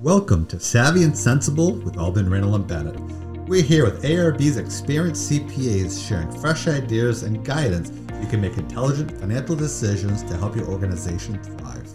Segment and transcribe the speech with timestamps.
[0.00, 2.98] Welcome to Savvy and Sensible with Albin Randall and Bennett.
[3.48, 8.56] We're here with ARB's experienced CPAs sharing fresh ideas and guidance so you can make
[8.56, 11.88] intelligent financial decisions to help your organization thrive.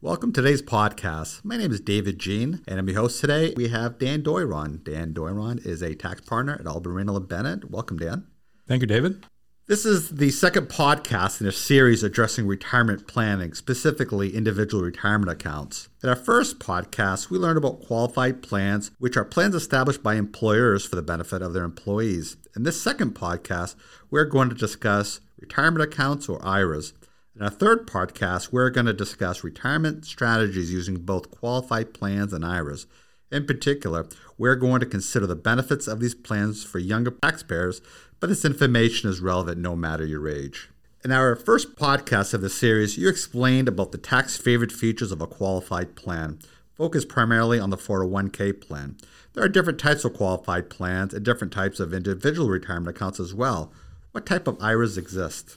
[0.00, 1.44] Welcome to today's podcast.
[1.44, 3.54] My name is David Jean, and I'm your host today.
[3.56, 4.82] We have Dan Doiron.
[4.82, 7.70] Dan Doiron is a tax partner at Albin Randall and Bennett.
[7.70, 8.26] Welcome, Dan.
[8.66, 9.24] Thank you, David.
[9.68, 15.88] This is the second podcast in a series addressing retirement planning, specifically individual retirement accounts.
[16.02, 20.84] In our first podcast, we learned about qualified plans, which are plans established by employers
[20.84, 22.36] for the benefit of their employees.
[22.56, 23.76] In this second podcast,
[24.10, 26.92] we're going to discuss retirement accounts or IRAs.
[27.36, 32.44] In our third podcast, we're going to discuss retirement strategies using both qualified plans and
[32.44, 32.86] IRAs.
[33.32, 34.06] In particular,
[34.38, 37.80] we're going to consider the benefits of these plans for younger taxpayers
[38.22, 40.70] but this information is relevant no matter your age.
[41.04, 45.20] In our first podcast of the series, you explained about the tax favored features of
[45.20, 46.38] a qualified plan,
[46.72, 48.96] focused primarily on the 401k plan.
[49.32, 53.34] There are different types of qualified plans and different types of individual retirement accounts as
[53.34, 53.72] well.
[54.12, 55.56] What type of IRAs exist?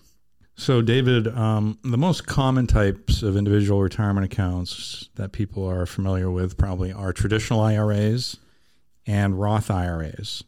[0.58, 6.31] So, David, um, the most common types of individual retirement accounts that people are familiar
[6.31, 8.38] with probably are traditional IRAs
[9.06, 10.45] and Roth IRAs.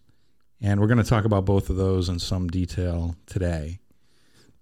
[0.61, 3.79] And we're going to talk about both of those in some detail today.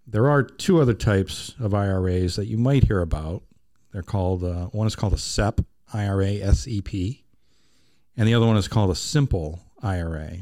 [0.07, 3.43] There are two other types of IRAs that you might hear about.
[3.93, 5.61] They're called, uh, one is called a SEP,
[5.93, 6.93] IRA SEP,
[8.17, 10.39] and the other one is called a simple IRA.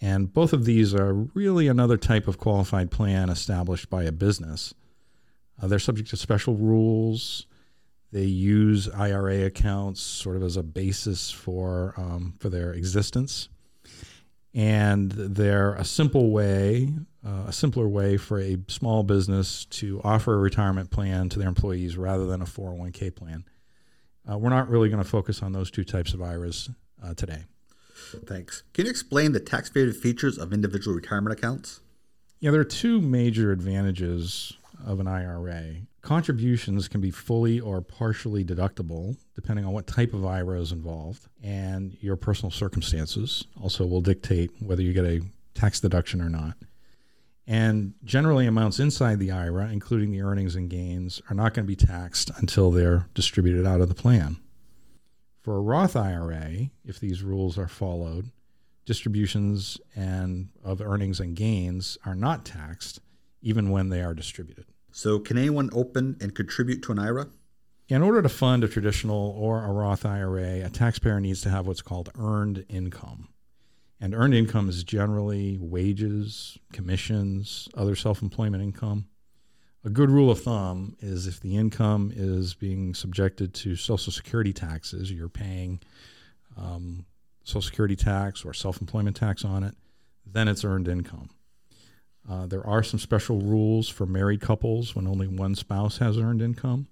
[0.00, 4.74] And both of these are really another type of qualified plan established by a business.
[5.60, 7.46] Uh, they're subject to special rules.
[8.12, 13.48] They use IRA accounts sort of as a basis for um, for their existence
[14.56, 16.90] and they're a simple way,
[17.24, 21.46] uh, a simpler way for a small business to offer a retirement plan to their
[21.48, 23.44] employees rather than a 401k plan.
[24.28, 26.70] Uh, we're not really going to focus on those two types of IRAs
[27.04, 27.44] uh, today.
[28.26, 28.62] Thanks.
[28.74, 31.80] Can you explain the tax favored features of individual retirement accounts?
[32.40, 34.52] Yeah, there are two major advantages
[34.84, 35.76] of an IRA.
[36.02, 41.28] Contributions can be fully or partially deductible depending on what type of IRA is involved,
[41.42, 45.20] and your personal circumstances also will dictate whether you get a
[45.54, 46.56] tax deduction or not.
[47.46, 51.68] And generally, amounts inside the IRA, including the earnings and gains, are not going to
[51.68, 54.38] be taxed until they're distributed out of the plan.
[55.46, 58.32] For a Roth IRA, if these rules are followed,
[58.84, 62.98] distributions and of earnings and gains are not taxed
[63.42, 64.64] even when they are distributed.
[64.90, 67.28] So, can anyone open and contribute to an IRA?
[67.86, 71.68] In order to fund a traditional or a Roth IRA, a taxpayer needs to have
[71.68, 73.28] what's called earned income.
[74.00, 79.06] And earned income is generally wages, commissions, other self employment income.
[79.86, 84.52] A good rule of thumb is if the income is being subjected to Social Security
[84.52, 85.78] taxes, you're paying
[86.56, 87.06] um,
[87.44, 89.76] Social Security tax or self employment tax on it,
[90.26, 91.30] then it's earned income.
[92.28, 96.42] Uh, there are some special rules for married couples when only one spouse has earned
[96.42, 96.88] income,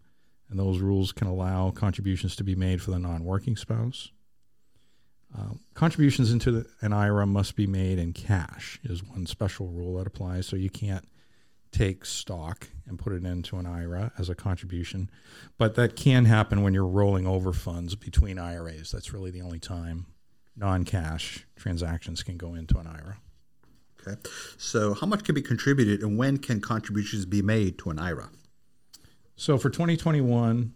[0.48, 4.12] and those rules can allow contributions to be made for the non working spouse.
[5.36, 9.96] Uh, contributions into the, an IRA must be made in cash, is one special rule
[9.96, 10.46] that applies.
[10.46, 11.04] So you can't
[11.74, 15.10] take stock and put it into an IRA as a contribution.
[15.58, 18.90] But that can happen when you're rolling over funds between IRAs.
[18.92, 20.06] That's really the only time
[20.56, 23.18] non cash transactions can go into an IRA.
[24.06, 24.20] Okay.
[24.56, 28.30] So, how much can be contributed and when can contributions be made to an IRA?
[29.36, 30.74] So, for 2021,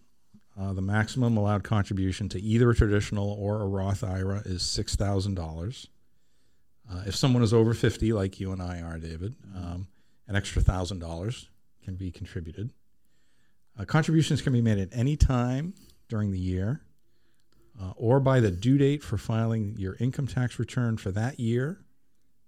[0.59, 5.87] uh, the maximum allowed contribution to either a traditional or a Roth IRA is $6,000.
[6.91, 9.87] Uh, if someone is over 50, like you and I are, David, um,
[10.29, 11.47] an extra $1,000
[11.83, 12.71] can be contributed.
[13.79, 15.75] Uh, contributions can be made at any time
[16.09, 16.83] during the year
[17.81, 21.81] uh, or by the due date for filing your income tax return for that year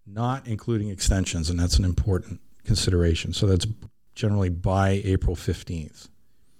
[0.07, 3.33] not including extensions, and that's an important consideration.
[3.33, 3.67] So that's
[4.15, 6.09] generally by April 15th.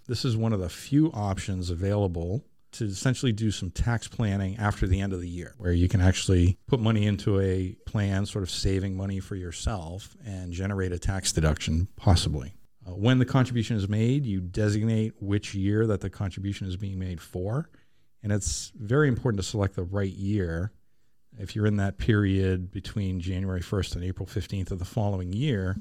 [0.07, 4.87] This is one of the few options available to essentially do some tax planning after
[4.87, 8.43] the end of the year, where you can actually put money into a plan, sort
[8.43, 12.55] of saving money for yourself, and generate a tax deduction, possibly.
[12.87, 16.99] Uh, when the contribution is made, you designate which year that the contribution is being
[16.99, 17.69] made for.
[18.23, 20.73] And it's very important to select the right year
[21.39, 25.77] if you're in that period between January 1st and April 15th of the following year,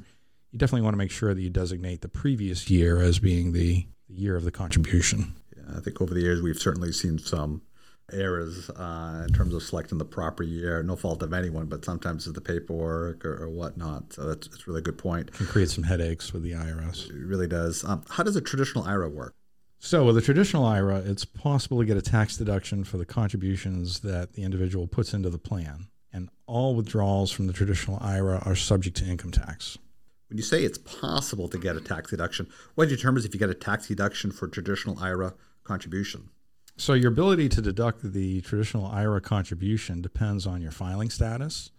[0.51, 3.86] you definitely want to make sure that you designate the previous year as being the,
[4.07, 5.36] the year of the contribution.
[5.75, 7.62] I think over the years we've certainly seen some
[8.13, 10.81] errors uh, in terms of selecting the proper year.
[10.83, 14.13] No fault of anyone, but sometimes it's the paperwork or, or whatnot.
[14.13, 15.30] So that's, that's a really good point.
[15.30, 17.10] It can create some headaches with the IRS.
[17.10, 17.83] It really does.
[17.83, 19.33] Um, how does a traditional IRA work?
[19.81, 24.01] So, with a traditional IRA, it's possible to get a tax deduction for the contributions
[24.01, 25.88] that the individual puts into the plan.
[26.12, 29.77] And all withdrawals from the traditional IRA are subject to income tax.
[30.27, 33.50] When you say it's possible to get a tax deduction, what determines if you get
[33.50, 35.33] a tax deduction for a traditional IRA
[35.69, 36.30] contribution?
[36.75, 41.71] So, your ability to deduct the traditional IRA contribution depends on your filing status,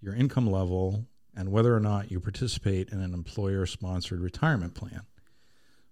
[0.00, 5.02] your income level, and whether or not you participate in an employer sponsored retirement plan.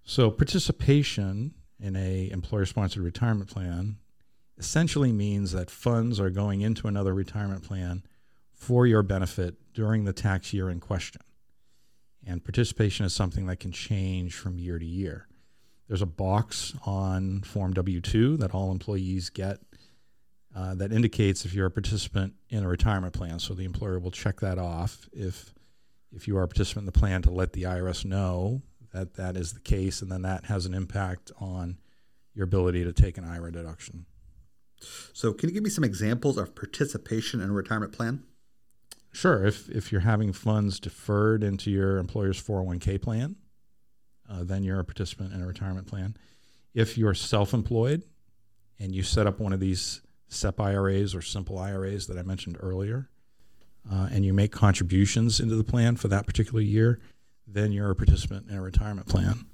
[0.05, 3.97] So participation in a employer sponsored retirement plan
[4.59, 8.03] essentially means that funds are going into another retirement plan
[8.53, 11.23] for your benefit during the tax year in question.
[12.27, 15.27] And participation is something that can change from year to year.
[15.91, 19.59] There's a box on Form W 2 that all employees get
[20.55, 23.41] uh, that indicates if you're a participant in a retirement plan.
[23.41, 25.53] So the employer will check that off if
[26.13, 29.37] if you are a participant in the plan to let the IRS know that that
[29.37, 31.79] is the case, and then that has an impact on
[32.35, 34.07] your ability to take an IRA deduction.
[35.13, 38.23] So, can you give me some examples of participation in a retirement plan?
[39.11, 39.45] Sure.
[39.45, 43.35] If if you're having funds deferred into your employer's 401k plan,
[44.31, 46.17] uh, then you're a participant in a retirement plan.
[46.75, 48.05] If you're self-employed
[48.79, 52.57] and you set up one of these SEP IRAs or simple IRAs that I mentioned
[52.61, 53.09] earlier,
[53.91, 57.01] uh, and you make contributions into the plan for that particular year,
[57.47, 59.47] then you're a participant in a retirement plan.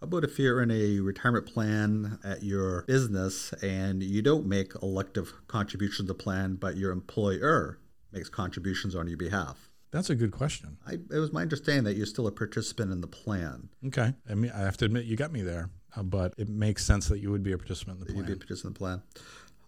[0.00, 4.72] How about if you're in a retirement plan at your business and you don't make
[4.82, 7.78] elective contributions to the plan, but your employer
[8.12, 9.71] makes contributions on your behalf?
[9.92, 10.78] That's a good question.
[10.86, 13.68] I, it was my understanding that you're still a participant in the plan.
[13.86, 14.14] Okay.
[14.28, 17.08] I mean, I have to admit, you got me there, uh, but it makes sense
[17.08, 18.16] that you would be a participant in the plan.
[18.16, 19.02] You'd be a participant in the plan.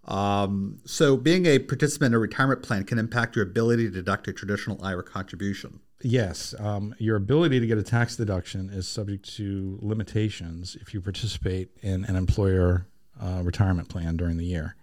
[0.06, 4.28] Um, so, being a participant in a retirement plan can impact your ability to deduct
[4.28, 5.80] a traditional IRA contribution.
[6.02, 11.00] Yes, um, your ability to get a tax deduction is subject to limitations if you
[11.00, 12.86] participate in an employer
[13.18, 14.76] uh, retirement plan during the year.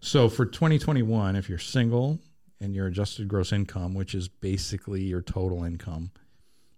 [0.00, 2.18] So, for 2021, if you're single
[2.60, 6.10] and your adjusted gross income, which is basically your total income,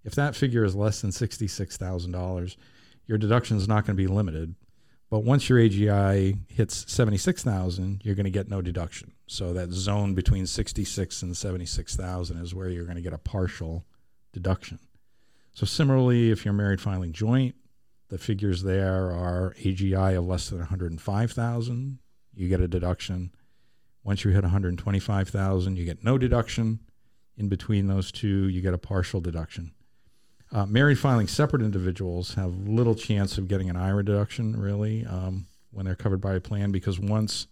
[0.05, 2.56] if that figure is less than $66,000,
[3.06, 4.55] your deduction is not going to be limited
[5.11, 9.12] but once your AGI hits 76,000, you're going to get no deduction.
[9.27, 13.85] So that zone between 66 and 76,000 is where you're going to get a partial
[14.32, 14.79] deduction.
[15.53, 17.56] So similarly, if you're married filing joint,
[18.09, 21.99] the figures there are AGI of less than 105,000,
[22.32, 23.32] you get a deduction.
[24.02, 26.81] Once you hit 125,000, you get no deduction.
[27.37, 29.73] In between those two, you get a partial deduction.
[30.52, 35.47] Uh, married filing separate individuals have little chance of getting an IRA deduction, really, um,
[35.70, 37.47] when they're covered by a plan, because once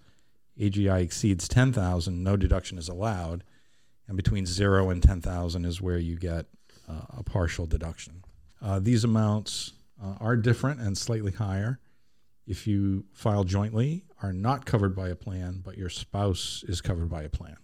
[0.59, 3.45] AGI exceeds 10,000, no deduction is allowed.
[4.09, 6.47] And between zero and 10,000 is where you get
[6.89, 8.25] uh, a partial deduction.
[8.61, 9.73] Uh, these amounts
[10.03, 11.79] uh, are different and slightly higher.
[12.49, 17.11] If you file jointly, are not covered by a plan, but your spouse is covered
[17.11, 17.59] by a plan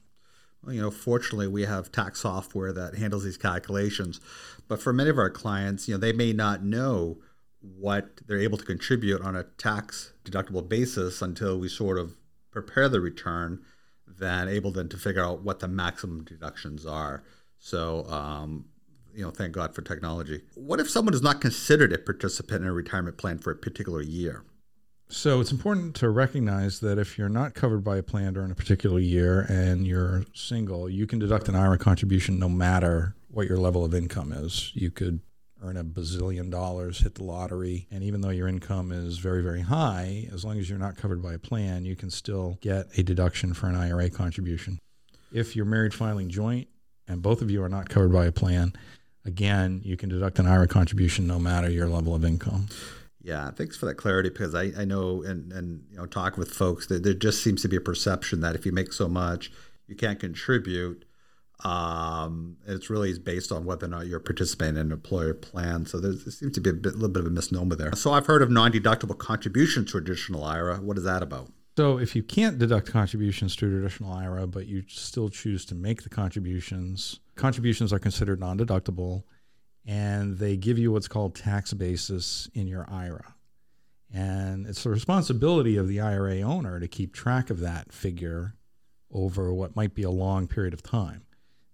[0.63, 4.21] Well, you know, fortunately, we have tax software that handles these calculations.
[4.69, 7.19] But for many of our clients, you know, they may not know
[7.61, 12.17] what they're able to contribute on a tax deductible basis until we sort of
[12.51, 13.63] prepare the return,
[14.07, 17.25] then able then to figure out what the maximum deductions are.
[17.59, 18.67] So, um,
[19.15, 20.43] you know, thank God for technology.
[20.55, 24.03] What if someone is not considered a participant in a retirement plan for a particular
[24.03, 24.45] year?
[25.09, 28.55] So it's important to recognize that if you're not covered by a plan during a
[28.55, 33.59] particular year and you're single, you can deduct an IRA contribution no matter what your
[33.59, 34.73] level of income is.
[34.75, 35.21] You could
[35.63, 39.63] earn a bazillion dollars, hit the lottery, and even though your income is very, very
[39.63, 43.03] high, as long as you're not covered by a plan, you can still get a
[43.03, 44.79] deduction for an IRA contribution.
[45.33, 46.69] If you're married filing joint
[47.09, 48.73] and both of you are not covered by a plan,
[49.25, 52.69] again, you can deduct an IRA contribution no matter your level of income.
[53.25, 56.51] Yeah, thanks for that clarity because I, I know and, and you know talk with
[56.51, 59.51] folks that there just seems to be a perception that if you make so much,
[59.87, 61.07] you can't contribute.
[61.65, 65.87] Um, it's really based on whether or not you're participating in an employer plan.
[65.87, 67.95] So there seems to be a bit, little bit of a misnomer there.
[67.95, 70.77] So I've heard of non-deductible contributions to traditional IRA.
[70.77, 71.51] What is that about?
[71.79, 75.75] So if you can't deduct contributions to a traditional IRA, but you still choose to
[75.75, 79.23] make the contributions, contributions are considered non-deductible
[79.87, 83.35] and they give you what's called tax basis in your IRA.
[84.13, 88.55] And it's the responsibility of the IRA owner to keep track of that figure
[89.13, 91.25] over what might be a long period of time.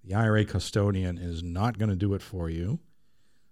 [0.05, 2.81] The IRA custodian is not going to do it for you.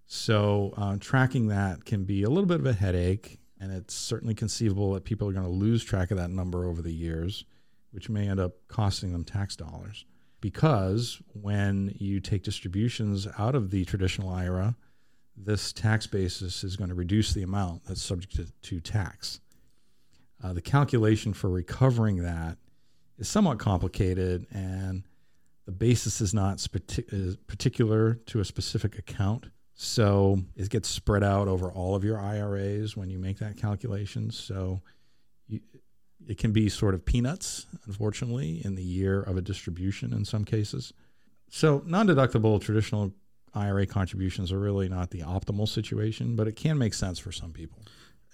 [0.07, 4.35] So, uh, tracking that can be a little bit of a headache, and it's certainly
[4.35, 7.45] conceivable that people are going to lose track of that number over the years,
[7.91, 10.07] which may end up costing them tax dollars
[10.41, 14.77] because when you take distributions out of the traditional IRA,
[15.37, 19.41] this tax basis is going to reduce the amount that's subject to, to tax.
[20.43, 22.59] Uh, the calculation for recovering that
[23.19, 25.03] is somewhat complicated, and
[25.67, 26.65] the basis is not
[27.09, 29.47] is particular to a specific account.
[29.75, 34.31] So it gets spread out over all of your IRAs when you make that calculation.
[34.31, 34.81] So
[35.47, 35.61] you,
[36.27, 40.45] it can be sort of peanuts, unfortunately, in the year of a distribution in some
[40.45, 40.93] cases.
[41.51, 43.13] So non deductible traditional
[43.55, 47.53] IRA contributions are really not the optimal situation, but it can make sense for some
[47.53, 47.83] people.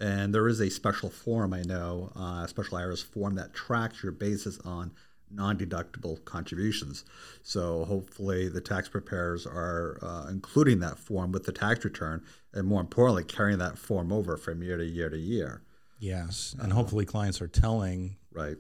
[0.00, 4.12] And there is a special form, I know, uh, special IRS form that tracks your
[4.12, 4.92] basis on
[5.30, 7.04] non-deductible contributions.
[7.42, 12.22] So hopefully the tax preparers are uh, including that form with the tax return,
[12.52, 15.62] and more importantly, carrying that form over from year to year to year.
[16.04, 18.56] Yes, and uh, hopefully clients are telling right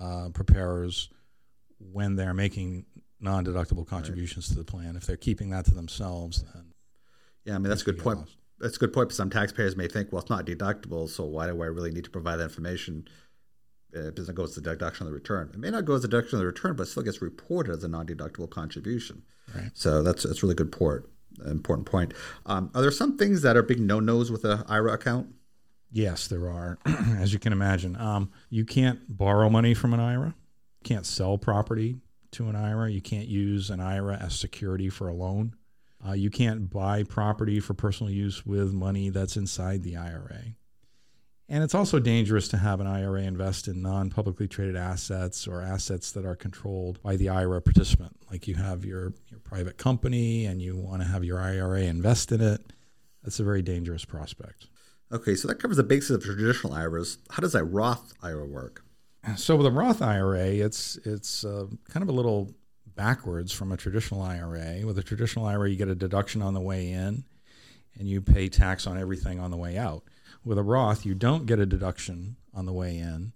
[0.00, 1.08] uh, preparers
[1.78, 2.84] when they're making
[3.20, 4.54] non-deductible contributions right.
[4.54, 4.96] to the plan.
[4.96, 6.72] If they're keeping that to themselves, then
[7.44, 8.18] yeah, I mean that's a good point.
[8.18, 8.36] Lost.
[8.58, 9.12] That's a good point.
[9.12, 12.10] Some taxpayers may think, well, it's not deductible, so why do I really need to
[12.10, 13.06] provide that information?
[13.92, 15.50] it doesn't go as a deduction on the return.
[15.52, 17.72] It may not go as a deduction on the return, but it still gets reported
[17.72, 19.22] as a non-deductible contribution.
[19.54, 19.70] Right.
[19.74, 21.10] So that's that's really good port,
[21.44, 22.14] important point.
[22.46, 25.34] Um, are there some things that are big no-nos with an IRA account?
[25.92, 26.78] Yes, there are.
[27.18, 30.34] as you can imagine, um, you can't borrow money from an IRA.
[30.82, 31.98] You can't sell property
[32.32, 32.90] to an IRA.
[32.90, 35.54] You can't use an IRA as security for a loan.
[36.06, 40.54] Uh, you can't buy property for personal use with money that's inside the IRA.
[41.48, 45.60] And it's also dangerous to have an IRA invest in non publicly traded assets or
[45.60, 48.16] assets that are controlled by the IRA participant.
[48.30, 52.30] Like you have your, your private company and you want to have your IRA invest
[52.30, 52.72] in it.
[53.24, 54.68] That's a very dangerous prospect.
[55.12, 57.18] Okay, so that covers the basics of traditional IRAs.
[57.30, 58.84] How does a Roth IRA work?
[59.36, 62.54] So with a Roth IRA, it's it's uh, kind of a little
[62.94, 64.86] backwards from a traditional IRA.
[64.86, 67.24] With a traditional IRA, you get a deduction on the way in,
[67.98, 70.04] and you pay tax on everything on the way out.
[70.44, 73.32] With a Roth, you don't get a deduction on the way in,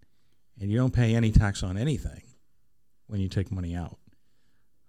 [0.60, 2.22] and you don't pay any tax on anything
[3.06, 3.98] when you take money out.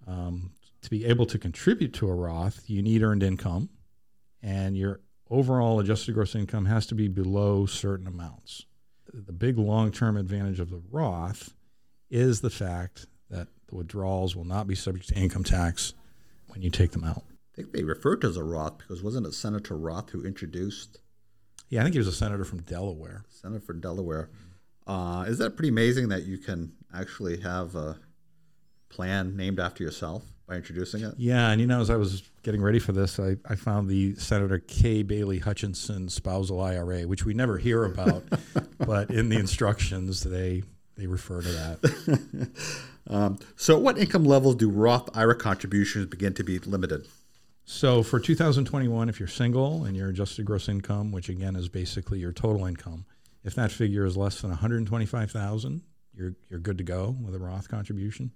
[0.07, 0.51] Um,
[0.81, 3.69] to be able to contribute to a Roth, you need earned income,
[4.41, 8.65] and your overall adjusted gross income has to be below certain amounts.
[9.13, 11.53] The big long term advantage of the Roth
[12.09, 15.93] is the fact that the withdrawals will not be subject to income tax
[16.47, 17.23] when you take them out.
[17.53, 20.99] I think they referred to as a Roth because wasn't it Senator Roth who introduced
[21.69, 23.25] yeah, I think he was a senator from Delaware.
[23.29, 24.29] Senator from Delaware.
[24.85, 27.99] Uh, is that pretty amazing that you can actually have a
[28.89, 31.13] plan named after yourself by introducing it?
[31.17, 34.15] Yeah, and you know, as I was getting ready for this, I, I found the
[34.15, 38.23] Senator Kay Bailey Hutchison spousal IRA, which we never hear about,
[38.79, 40.63] but in the instructions they
[40.95, 42.49] they refer to that.
[43.09, 47.07] um, so, what income levels do Roth IRA contributions begin to be limited?
[47.65, 52.19] So for 2021, if you're single and your adjusted gross income, which again is basically
[52.19, 53.05] your total income,
[53.43, 55.81] if that figure is less than 125,000,
[56.13, 58.31] you're you're good to go with a Roth contribution.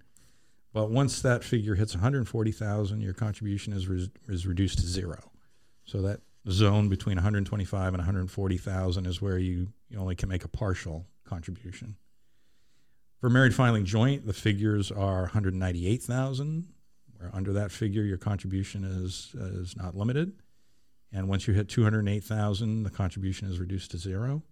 [0.72, 5.32] But once that figure hits 140,000, your contribution is re- is reduced to zero.
[5.84, 10.48] So that zone between 125 and 140,000 is where you, you only can make a
[10.48, 11.96] partial contribution.
[13.20, 16.68] For married filing joint, the figures are 198,000
[17.20, 20.32] where under that figure your contribution is is not limited,
[21.12, 24.42] and once you hit two hundred eight thousand, the contribution is reduced to zero.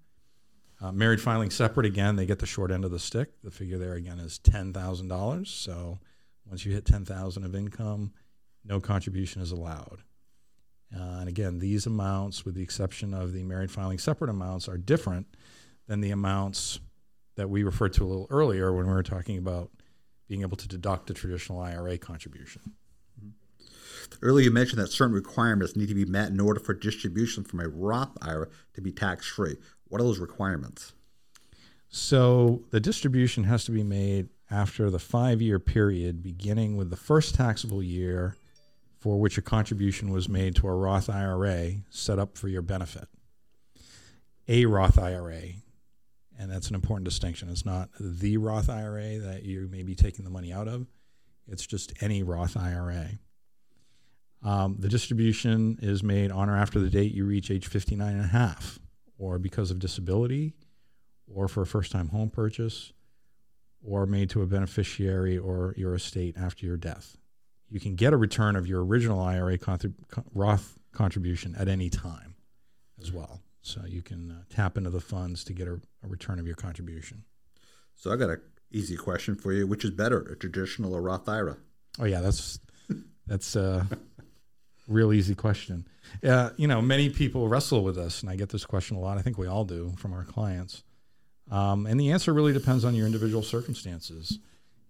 [0.81, 3.31] Uh, married filing separate again, they get the short end of the stick.
[3.43, 5.51] The figure there again is ten thousand dollars.
[5.51, 5.99] So
[6.47, 8.13] once you hit ten thousand of income,
[8.65, 10.03] no contribution is allowed.
[10.95, 14.79] Uh, and again, these amounts, with the exception of the married filing separate amounts, are
[14.79, 15.27] different
[15.87, 16.81] than the amounts
[17.37, 19.71] that we referred to a little earlier when we were talking about
[20.29, 22.75] being able to deduct a traditional IRA contribution.
[24.23, 27.61] Earlier, you mentioned that certain requirements need to be met in order for distribution from
[27.61, 29.57] a Roth IRA to be tax free.
[29.89, 30.93] What are those requirements?
[31.91, 36.97] So, the distribution has to be made after the five year period, beginning with the
[36.97, 38.37] first taxable year
[38.99, 43.09] for which a contribution was made to a Roth IRA set up for your benefit.
[44.49, 45.53] A Roth IRA
[46.39, 47.49] and that's an important distinction.
[47.51, 50.87] It's not the Roth IRA that you may be taking the money out of,
[51.49, 53.19] it's just any Roth IRA.
[54.45, 58.25] Um, the distribution is made on or after the date you reach age 59 and
[58.25, 58.79] a half,
[59.19, 60.55] or because of disability,
[61.33, 62.93] or for a first time home purchase,
[63.85, 67.17] or made to a beneficiary or your estate after your death.
[67.69, 69.59] You can get a return of your original IRA
[70.33, 72.35] Roth contribution at any time
[73.01, 73.41] as well.
[73.63, 76.55] So you can uh, tap into the funds to get a, a, return of your
[76.57, 77.25] contribution.
[77.97, 78.41] So I got an
[78.73, 81.59] easy question for you: Which is better, a traditional or Roth IRA?
[81.99, 82.59] Oh yeah, that's
[83.27, 83.85] that's uh,
[84.89, 85.87] real easy question.
[86.25, 89.19] Uh, you know, many people wrestle with this, and I get this question a lot.
[89.19, 90.83] I think we all do from our clients.
[91.51, 94.39] Um, and the answer really depends on your individual circumstances.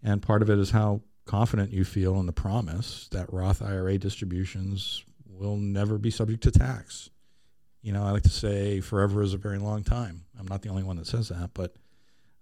[0.03, 3.99] And part of it is how confident you feel in the promise that Roth IRA
[3.99, 7.11] distributions will never be subject to tax.
[7.83, 10.25] You know, I like to say forever is a very long time.
[10.39, 11.77] I'm not the only one that says that, but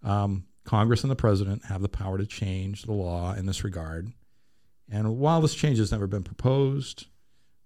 [0.03, 4.13] um, Congress and the president have the power to change the law in this regard.
[4.91, 7.07] And while this change has never been proposed,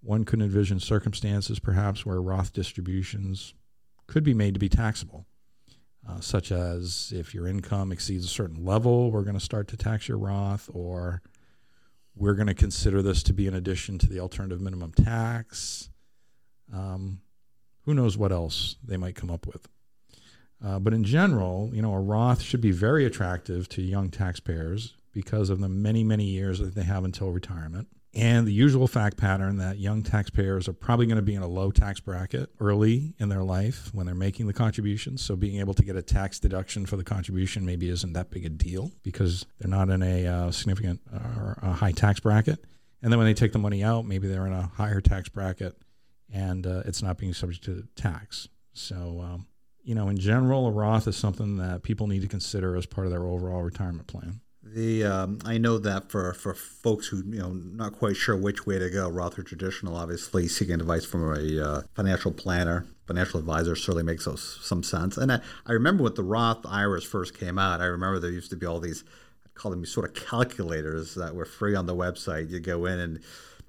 [0.02, 3.54] one could envision circumstances perhaps where Roth distributions
[4.07, 5.26] could be made to be taxable,
[6.09, 9.76] uh, such as if your income exceeds a certain level, we're going to start to
[9.76, 11.23] tax your Roth, or
[12.16, 15.90] we're going to consider this to be an addition to the alternative minimum tax.
[16.73, 17.21] Um,
[17.85, 19.69] who knows what else they might come up with.
[20.64, 24.95] Uh, but in general, you know, a Roth should be very attractive to young taxpayers
[25.12, 27.88] because of the many, many years that they have until retirement.
[28.12, 31.49] And the usual fact pattern that young taxpayers are probably going to be in a
[31.49, 35.23] low tax bracket early in their life when they're making the contributions.
[35.23, 38.45] So being able to get a tax deduction for the contribution maybe isn't that big
[38.45, 42.64] a deal because they're not in a uh, significant or uh, a high tax bracket.
[43.00, 45.81] And then when they take the money out, maybe they're in a higher tax bracket
[46.33, 48.49] and uh, it's not being subject to tax.
[48.73, 49.47] So, um,
[49.83, 53.07] you know, in general, a Roth is something that people need to consider as part
[53.07, 54.40] of their overall retirement plan.
[54.73, 58.67] The um, I know that for, for folks who you know not quite sure which
[58.67, 63.41] way to go, Roth or traditional, obviously seeking advice from a uh, financial planner, financial
[63.41, 64.29] advisor certainly makes
[64.62, 65.17] some sense.
[65.17, 68.50] And I, I remember when the Roth IRAs first came out, I remember there used
[68.50, 69.03] to be all these,
[69.45, 72.50] I call them sort of calculators that were free on the website.
[72.50, 73.21] You go in and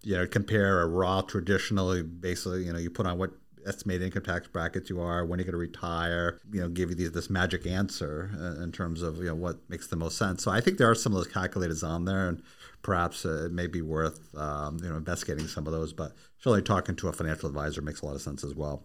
[0.03, 3.31] you know compare a Roth traditionally, basically you know you put on what
[3.65, 6.95] estimated income tax brackets you are, when you're going to retire, you know, give you
[6.95, 10.43] these, this magic answer uh, in terms of, you know, what makes the most sense.
[10.43, 12.41] So I think there are some of those calculators on there and
[12.81, 16.61] perhaps uh, it may be worth, um, you know, investigating some of those, but surely
[16.61, 18.83] talking to a financial advisor makes a lot of sense as well.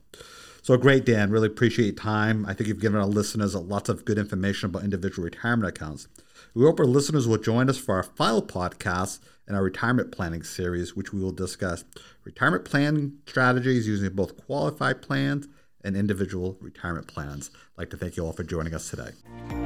[0.62, 1.30] So great, Dan.
[1.30, 2.44] Really appreciate time.
[2.46, 6.08] I think you've given our listeners lots of good information about individual retirement accounts.
[6.56, 10.42] We hope our listeners will join us for our final podcast in our retirement planning
[10.42, 11.84] series, which we will discuss
[12.24, 15.48] retirement planning strategies using both qualified plans
[15.84, 17.50] and individual retirement plans.
[17.54, 19.10] I'd like to thank you all for joining us today.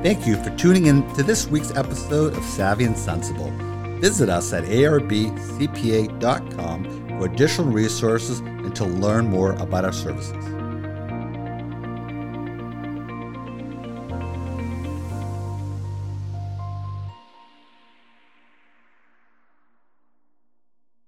[0.02, 3.52] Thank you for tuning in to this week's episode of Savvy and Sensible.
[4.00, 5.58] Visit us at arbcpa.com
[7.20, 10.59] for additional resources and to learn more about our services.